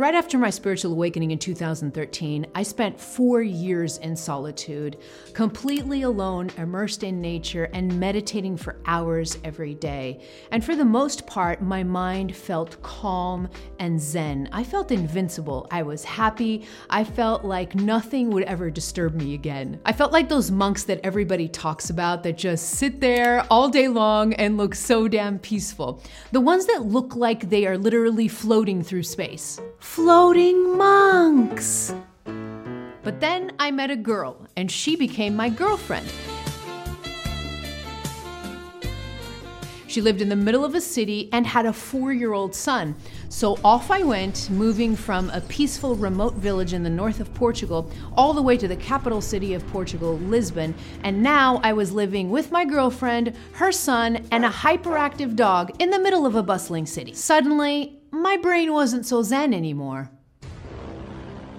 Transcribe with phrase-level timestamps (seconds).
[0.00, 4.96] Right after my spiritual awakening in 2013, I spent four years in solitude,
[5.34, 10.22] completely alone, immersed in nature, and meditating for hours every day.
[10.52, 13.46] And for the most part, my mind felt calm
[13.78, 14.48] and zen.
[14.52, 15.66] I felt invincible.
[15.70, 16.66] I was happy.
[16.88, 19.82] I felt like nothing would ever disturb me again.
[19.84, 23.88] I felt like those monks that everybody talks about that just sit there all day
[23.88, 26.02] long and look so damn peaceful.
[26.32, 29.60] The ones that look like they are literally floating through space
[29.94, 31.92] floating monks.
[33.02, 36.08] But then I met a girl, and she became my girlfriend.
[39.88, 42.94] She lived in the middle of a city and had a four year old son.
[43.30, 47.90] So off I went, moving from a peaceful remote village in the north of Portugal
[48.16, 50.72] all the way to the capital city of Portugal, Lisbon.
[51.02, 55.90] And now I was living with my girlfriend, her son, and a hyperactive dog in
[55.90, 57.12] the middle of a bustling city.
[57.12, 60.10] Suddenly, my brain wasn't so zen anymore.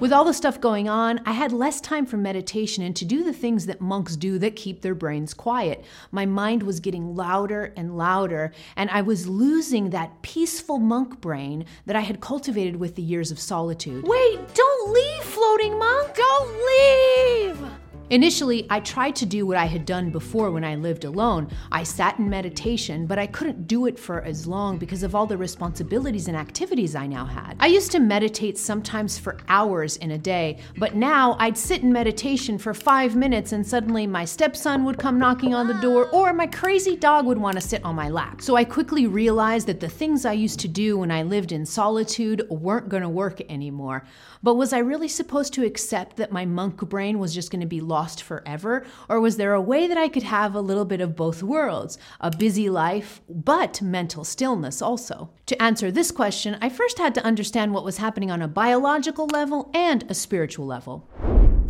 [0.00, 3.22] With all the stuff going on, I had less time for meditation and to do
[3.22, 5.84] the things that monks do that keep their brains quiet.
[6.10, 11.66] My mind was getting louder and louder, and I was losing that peaceful monk brain
[11.84, 14.04] that I had cultivated with the years of solitude.
[14.08, 16.14] Wait, don't leave, floating monk!
[16.14, 17.79] Don't leave!
[18.10, 21.48] Initially, I tried to do what I had done before when I lived alone.
[21.70, 25.26] I sat in meditation, but I couldn't do it for as long because of all
[25.26, 27.54] the responsibilities and activities I now had.
[27.60, 31.92] I used to meditate sometimes for hours in a day, but now I'd sit in
[31.92, 36.32] meditation for five minutes and suddenly my stepson would come knocking on the door or
[36.32, 38.42] my crazy dog would want to sit on my lap.
[38.42, 41.64] So I quickly realized that the things I used to do when I lived in
[41.64, 44.04] solitude weren't going to work anymore.
[44.42, 47.66] But was I really supposed to accept that my monk brain was just going to
[47.68, 48.86] be lost forever?
[49.08, 51.98] Or was there a way that I could have a little bit of both worlds?
[52.20, 55.30] A busy life, but mental stillness also?
[55.46, 59.26] To answer this question, I first had to understand what was happening on a biological
[59.26, 61.09] level and a spiritual level.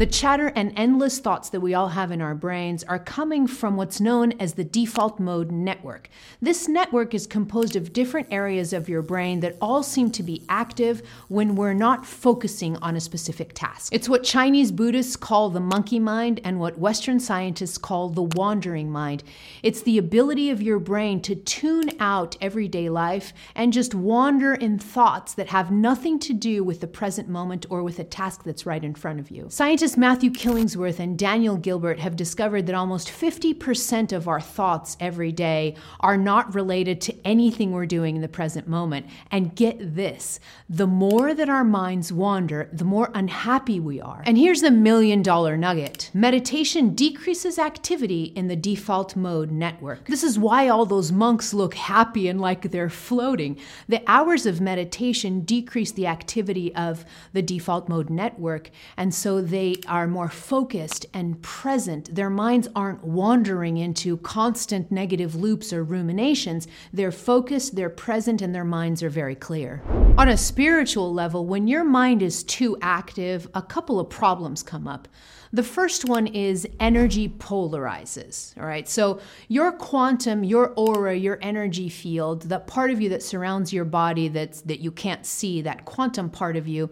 [0.01, 3.77] The chatter and endless thoughts that we all have in our brains are coming from
[3.77, 6.09] what's known as the default mode network.
[6.41, 10.43] This network is composed of different areas of your brain that all seem to be
[10.49, 13.93] active when we're not focusing on a specific task.
[13.95, 18.91] It's what Chinese Buddhists call the monkey mind and what Western scientists call the wandering
[18.91, 19.23] mind.
[19.63, 24.79] It's the ability of your brain to tune out everyday life and just wander in
[24.79, 28.65] thoughts that have nothing to do with the present moment or with a task that's
[28.65, 29.45] right in front of you.
[29.51, 34.97] Scientists Scientists Matthew Killingsworth and Daniel Gilbert have discovered that almost 50% of our thoughts
[35.01, 39.07] every day are not related to anything we're doing in the present moment.
[39.33, 44.23] And get this the more that our minds wander, the more unhappy we are.
[44.25, 50.07] And here's the million dollar nugget meditation decreases activity in the default mode network.
[50.07, 53.59] This is why all those monks look happy and like they're floating.
[53.89, 59.75] The hours of meditation decrease the activity of the default mode network, and so they
[59.89, 62.15] are more focused and present.
[62.15, 66.67] Their minds aren't wandering into constant negative loops or ruminations.
[66.93, 69.83] They're focused, they're present, and their minds are very clear.
[70.19, 74.87] On a spiritual level, when your mind is too active, a couple of problems come
[74.87, 75.09] up.
[75.53, 78.57] The first one is energy polarizes.
[78.57, 78.89] All right.
[78.89, 83.85] So your quantum, your aura, your energy field, that part of you that surrounds your
[83.85, 86.89] body that's that you can't see, that quantum part of you,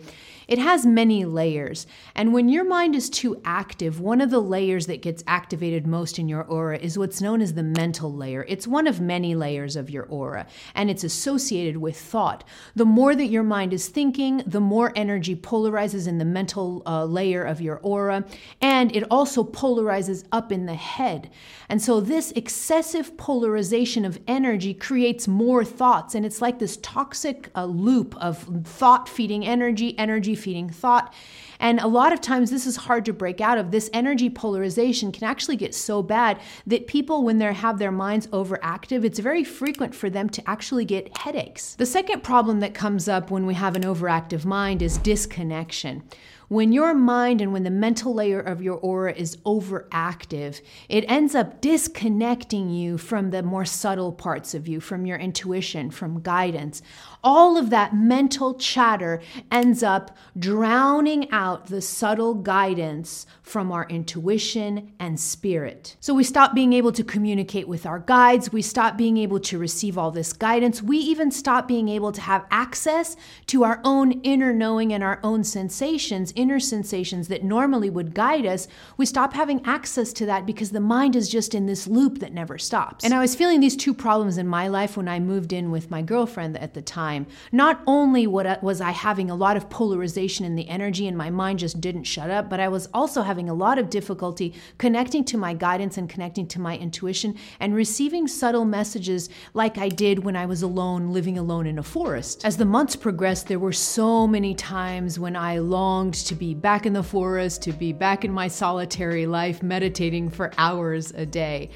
[0.49, 1.87] it has many layers.
[2.15, 6.19] And when your mind is too active, one of the layers that gets activated most
[6.19, 8.45] in your aura is what's known as the mental layer.
[8.49, 12.45] It's one of many layers of your aura, and it's associated with thought.
[12.75, 17.05] The more that your mind is thinking, the more energy polarizes in the mental uh,
[17.05, 18.25] layer of your aura,
[18.61, 21.31] and it also polarizes up in the head.
[21.69, 27.51] And so, this excessive polarization of energy creates more thoughts, and it's like this toxic
[27.55, 31.15] uh, loop of thought feeding energy, energy feeding thought.
[31.61, 33.71] And a lot of times, this is hard to break out of.
[33.71, 38.27] This energy polarization can actually get so bad that people, when they have their minds
[38.29, 41.75] overactive, it's very frequent for them to actually get headaches.
[41.75, 46.05] The second problem that comes up when we have an overactive mind is disconnection.
[46.49, 51.35] When your mind and when the mental layer of your aura is overactive, it ends
[51.35, 56.81] up disconnecting you from the more subtle parts of you, from your intuition, from guidance.
[57.23, 59.21] All of that mental chatter
[59.53, 65.97] ends up drowning out the subtle guidance from our intuition and spirit.
[66.01, 68.53] So we stop being able to communicate with our guides.
[68.53, 70.83] We stop being able to receive all this guidance.
[70.83, 73.17] We even stop being able to have access
[73.49, 78.47] to our own inner knowing and our own sensations inner sensations that normally would guide
[78.47, 82.21] us, we stop having access to that because the mind is just in this loop
[82.21, 83.05] that never stops.
[83.05, 85.91] And I was feeling these two problems in my life when I moved in with
[85.91, 87.27] my girlfriend at the time.
[87.51, 91.59] Not only was I having a lot of polarization in the energy and my mind
[91.59, 95.37] just didn't shut up, but I was also having a lot of difficulty connecting to
[95.37, 100.37] my guidance and connecting to my intuition and receiving subtle messages like I did when
[100.37, 102.45] I was alone, living alone in a forest.
[102.45, 106.87] As the months progressed, there were so many times when I longed to be back
[106.87, 111.71] in the forest, to be back in my solitary life, meditating for hours a day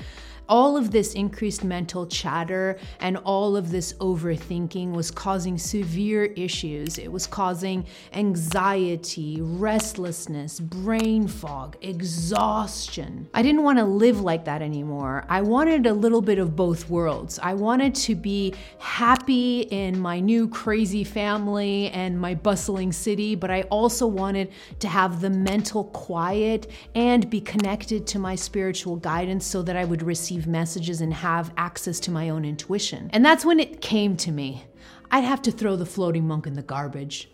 [0.48, 6.98] all of this increased mental chatter and all of this overthinking was causing severe issues.
[6.98, 13.28] It was causing anxiety, restlessness, brain fog, exhaustion.
[13.34, 15.24] I didn't want to live like that anymore.
[15.28, 17.38] I wanted a little bit of both worlds.
[17.42, 23.50] I wanted to be happy in my new crazy family and my bustling city, but
[23.50, 29.46] I also wanted to have the mental quiet and be connected to my spiritual guidance
[29.46, 33.10] so that I would receive receive messages and have access to my own intuition.
[33.12, 34.64] And that's when it came to me.
[35.10, 37.28] I'd have to throw the floating monk in the garbage.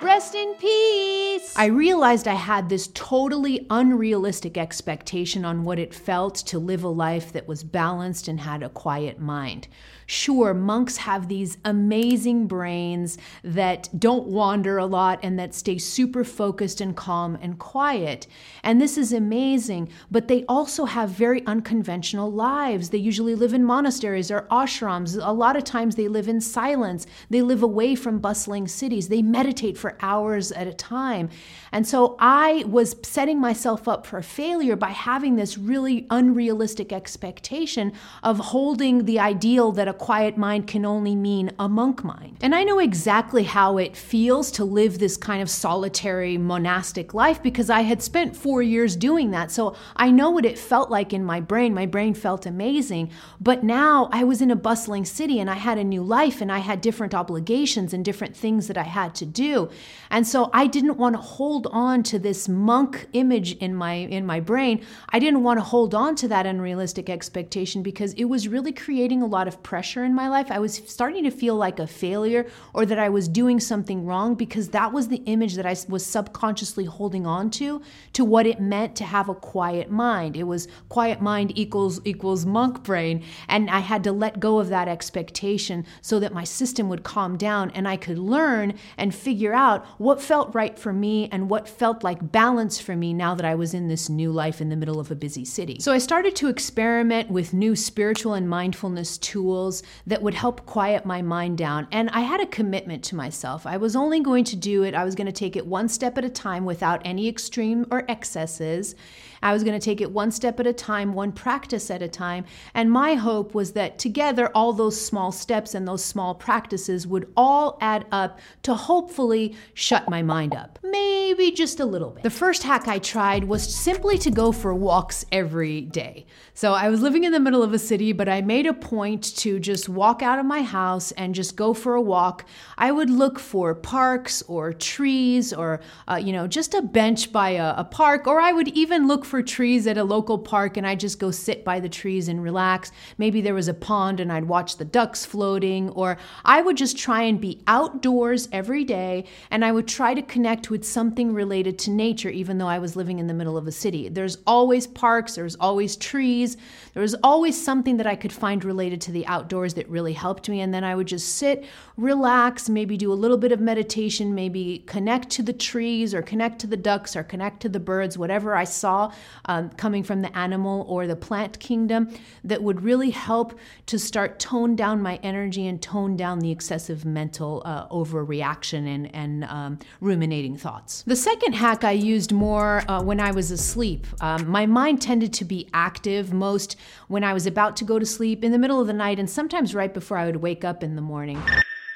[0.00, 1.45] Rest in peace.
[1.58, 6.88] I realized I had this totally unrealistic expectation on what it felt to live a
[6.88, 9.66] life that was balanced and had a quiet mind.
[10.08, 16.22] Sure, monks have these amazing brains that don't wander a lot and that stay super
[16.22, 18.26] focused and calm and quiet.
[18.62, 22.90] And this is amazing, but they also have very unconventional lives.
[22.90, 25.18] They usually live in monasteries or ashrams.
[25.20, 27.06] A lot of times they live in silence.
[27.30, 29.08] They live away from bustling cities.
[29.08, 31.30] They meditate for hours at a time.
[31.72, 37.92] And so I was setting myself up for failure by having this really unrealistic expectation
[38.22, 42.38] of holding the ideal that a quiet mind can only mean a monk mind.
[42.40, 47.42] And I know exactly how it feels to live this kind of solitary monastic life
[47.42, 49.50] because I had spent four years doing that.
[49.50, 51.74] So I know what it felt like in my brain.
[51.74, 53.10] My brain felt amazing.
[53.40, 56.50] But now I was in a bustling city and I had a new life and
[56.50, 59.68] I had different obligations and different things that I had to do.
[60.10, 64.24] And so I didn't want to hold on to this monk image in my in
[64.24, 64.82] my brain.
[65.10, 69.20] I didn't want to hold on to that unrealistic expectation because it was really creating
[69.20, 70.50] a lot of pressure in my life.
[70.50, 74.34] I was starting to feel like a failure or that I was doing something wrong
[74.34, 77.82] because that was the image that I was subconsciously holding on to
[78.14, 80.38] to what it meant to have a quiet mind.
[80.38, 84.70] It was quiet mind equals equals monk brain and I had to let go of
[84.70, 89.52] that expectation so that my system would calm down and I could learn and figure
[89.52, 93.44] out what felt right for me and what felt like balance for me now that
[93.44, 95.78] I was in this new life in the middle of a busy city.
[95.80, 101.04] So I started to experiment with new spiritual and mindfulness tools that would help quiet
[101.04, 101.88] my mind down.
[101.92, 103.66] And I had a commitment to myself.
[103.66, 106.18] I was only going to do it, I was going to take it one step
[106.18, 108.94] at a time without any extreme or excesses.
[109.42, 112.08] I was going to take it one step at a time, one practice at a
[112.08, 112.44] time.
[112.74, 117.30] And my hope was that together, all those small steps and those small practices would
[117.36, 120.78] all add up to hopefully shut my mind up.
[120.82, 122.22] Maybe just a little bit.
[122.22, 126.26] The first hack I tried was simply to go for walks every day.
[126.54, 129.36] So I was living in the middle of a city, but I made a point
[129.36, 132.46] to just walk out of my house and just go for a walk.
[132.78, 137.50] I would look for parks or trees or, uh, you know, just a bench by
[137.50, 140.86] a, a park, or I would even look for trees at a local park and
[140.86, 142.92] I'd just go sit by the trees and relax.
[143.18, 146.96] Maybe there was a pond and I'd watch the ducks floating, or I would just
[146.96, 151.78] try and be outdoors every day and I would try to connect with something related
[151.80, 154.08] to nature, even though I was living in the middle of a city.
[154.08, 156.56] There's always parks, there's always trees,
[156.92, 160.48] there was always something that I could find related to the outdoors that really helped
[160.48, 160.60] me.
[160.60, 161.64] And then I would just sit,
[161.96, 166.58] relax, maybe do a little bit of meditation, maybe connect to the trees or connect
[166.60, 169.12] to the ducks or connect to the birds, whatever I saw
[169.46, 172.10] um, coming from the animal or the plant kingdom
[172.44, 177.04] that would really help to start tone down my energy and tone down the excessive
[177.04, 181.04] mental uh, overreaction and, and um, ruminating thoughts.
[181.08, 184.08] The second hack I used more uh, when I was asleep.
[184.20, 186.74] Um, my mind tended to be active most
[187.06, 189.30] when I was about to go to sleep in the middle of the night and
[189.30, 191.40] sometimes right before I would wake up in the morning.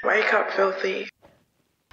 [0.05, 1.09] Wake up, filthy.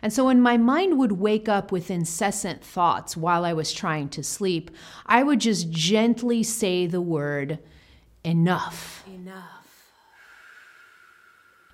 [0.03, 4.09] And so when my mind would wake up with incessant thoughts while I was trying
[4.09, 4.69] to sleep,
[5.07, 7.57] I would just gently say the word
[8.23, 9.03] enough.
[9.07, 9.56] Enough.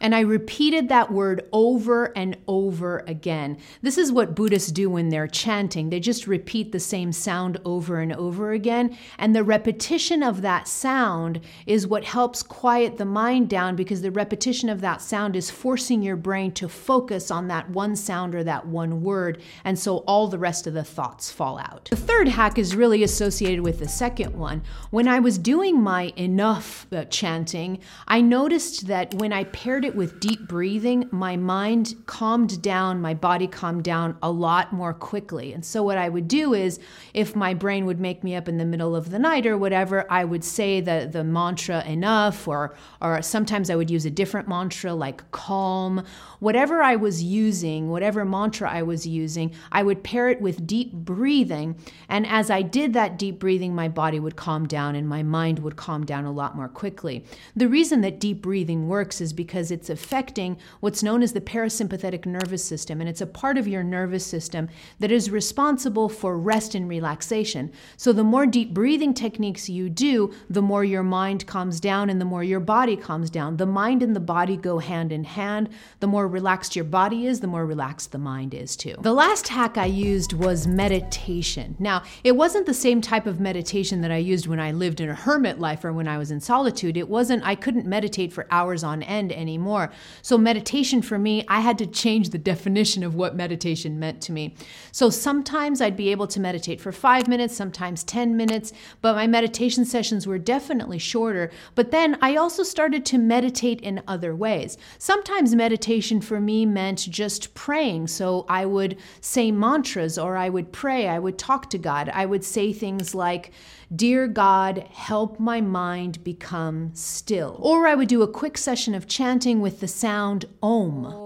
[0.04, 3.58] And I repeated that word over and over again.
[3.82, 5.90] This is what Buddhists do when they're chanting.
[5.90, 8.98] They just repeat the same sound over and over again.
[9.18, 14.12] And the repetition of that sound is what helps quiet the mind down because the
[14.12, 18.44] repetition of that sound is forcing your brain to focus on that one sound or
[18.44, 19.42] that one word.
[19.64, 21.88] And so all the rest of the thoughts fall out.
[21.90, 24.64] The third hack is really associated with the second one.
[24.90, 29.93] When I was doing my enough uh, chanting, I noticed that when I paired it
[29.96, 35.54] with deep breathing, my mind calmed down, my body calmed down a lot more quickly.
[35.54, 36.80] And so, what I would do is,
[37.14, 40.06] if my brain would make me up in the middle of the night or whatever,
[40.12, 44.48] I would say the, the mantra enough, or, or sometimes I would use a different
[44.48, 46.04] mantra like calm.
[46.40, 50.94] Whatever I was using, whatever mantra I was using, I would pair it with deep
[50.94, 51.76] breathing.
[52.10, 55.60] And as I did that deep breathing, my body would calm down and my mind
[55.60, 57.26] would calm down a lot more quickly.
[57.56, 62.26] The reason that deep breathing works is because it's affecting what's known as the parasympathetic
[62.26, 66.76] nervous system, and it's a part of your nervous system that is responsible for rest
[66.76, 67.72] and relaxation.
[67.98, 72.20] So, the more deep breathing techniques you do, the more your mind calms down and
[72.20, 73.58] the more your body calms down.
[73.58, 75.70] The mind and the body go hand in hand.
[76.00, 78.96] The more relaxed your body is, the more relaxed the mind is too.
[79.02, 81.76] The last hack I used was meditation.
[81.80, 85.10] Now, it wasn't the same type of meditation that I used when I lived in
[85.10, 86.98] a hermit life or when I was in solitude.
[86.98, 89.73] It wasn't, I couldn't meditate for hours on end anymore.
[90.22, 94.32] So, meditation for me, I had to change the definition of what meditation meant to
[94.32, 94.56] me.
[94.92, 99.28] So, sometimes I'd be able to meditate for five minutes, sometimes 10 minutes, but my
[99.28, 101.52] meditation sessions were definitely shorter.
[101.76, 104.78] But then I also started to meditate in other ways.
[104.98, 108.08] Sometimes meditation for me meant just praying.
[108.08, 112.26] So, I would say mantras or I would pray, I would talk to God, I
[112.26, 113.52] would say things like,
[113.96, 117.58] Dear God, help my mind become still.
[117.60, 121.24] Or I would do a quick session of chanting with the sound Om.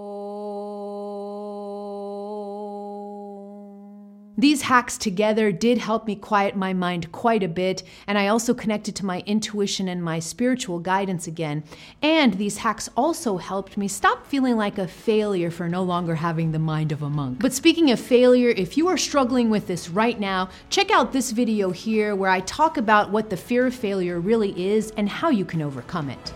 [4.40, 8.54] These hacks together did help me quiet my mind quite a bit, and I also
[8.54, 11.64] connected to my intuition and my spiritual guidance again.
[12.04, 16.52] And these hacks also helped me stop feeling like a failure for no longer having
[16.52, 17.40] the mind of a monk.
[17.40, 21.32] But speaking of failure, if you are struggling with this right now, check out this
[21.32, 25.32] video here where I talk about what the fear of failure really is and how
[25.32, 26.34] you can overcome it.